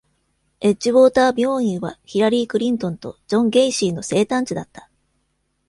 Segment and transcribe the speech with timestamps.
[0.61, 4.89] エッジウォーター病院はヒラリー・クリントンとジョン・ゲイシーの生誕地だった。